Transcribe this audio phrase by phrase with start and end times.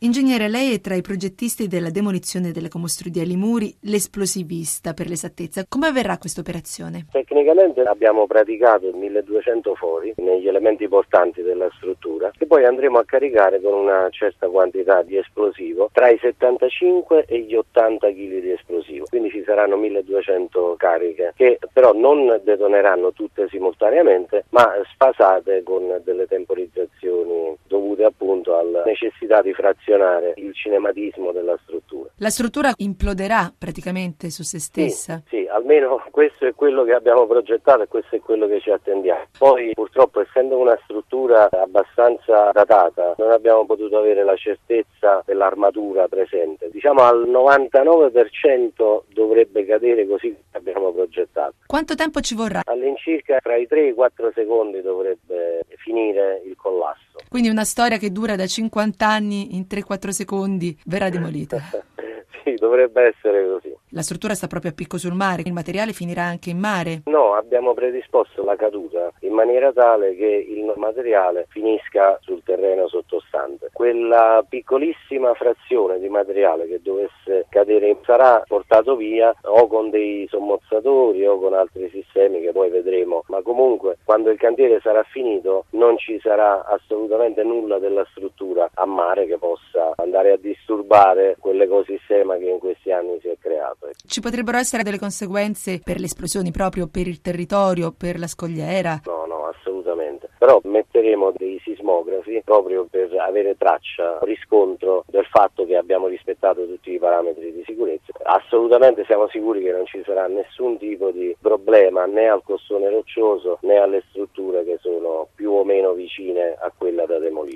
[0.00, 5.64] Ingegnere, lei è tra i progettisti della demolizione dell'ecomostruo di Alimuri, l'esplosivista per l'esattezza.
[5.66, 7.06] Come avverrà questa operazione?
[7.10, 13.58] Tecnicamente abbiamo praticato 1200 fori negli elementi portanti della struttura che poi andremo a caricare
[13.62, 19.06] con una certa quantità di esplosivo tra i 75 e gli 80 kg di esplosivo.
[19.08, 26.26] Quindi ci saranno 1200 cariche che però non detoneranno tutte simultaneamente ma sfasate con delle
[26.26, 29.54] temporizzazioni dovute appunto alla necessità di
[29.86, 32.10] frazionare il cinematismo della struttura.
[32.16, 35.22] La struttura imploderà praticamente su se stessa?
[35.28, 38.70] Sì, sì, almeno questo è quello che abbiamo progettato e questo è quello che ci
[38.70, 39.26] attendiamo.
[39.38, 46.68] Poi purtroppo essendo una struttura abbastanza datata non abbiamo potuto avere la certezza dell'armatura presente.
[46.70, 51.54] Diciamo al 99% dovrebbe cadere così come abbiamo progettato.
[51.66, 52.60] Quanto tempo ci vorrà?
[52.64, 57.18] All'incirca tra i 3 e i 4 secondi dovrebbe finire il collasso.
[57.28, 61.58] Quindi una storia che dura da 50 anni in 3-4 secondi verrà demolita.
[62.44, 63.74] sì, dovrebbe essere così.
[63.90, 67.02] La struttura sta proprio a picco sul mare, il materiale finirà anche in mare?
[67.06, 73.70] No, abbiamo predisposto la caduta in maniera tale che il materiale finisca sul terreno sottostante.
[73.72, 77.25] Quella piccolissima frazione di materiale che dovesse
[77.66, 83.24] cadere sarà portato via o con dei sommozzatori o con altri sistemi che poi vedremo,
[83.26, 88.86] ma comunque quando il cantiere sarà finito non ci sarà assolutamente nulla della struttura a
[88.86, 93.90] mare che possa andare a disturbare quell'ecosistema che in questi anni si è creato.
[94.06, 99.00] Ci potrebbero essere delle conseguenze per le esplosioni proprio per il territorio, per la scogliera?
[99.04, 100.28] No, no, assolutamente.
[100.38, 106.92] Però metteremo dei sismografi proprio per avere traccia, riscontro del fatto che abbiamo rispettato tutti
[106.92, 108.12] i parametri di sicurezza.
[108.22, 113.58] Assolutamente siamo sicuri che non ci sarà nessun tipo di problema né al costone roccioso
[113.62, 117.54] né alle strutture che sono più o meno vicine a quella da demolire.